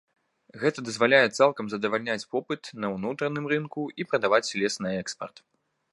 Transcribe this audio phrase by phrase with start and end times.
[0.61, 5.37] Гэта дазваляе цалкам задавальняць попыт на ўнутраным рынку і прадаваць лес на экспарт.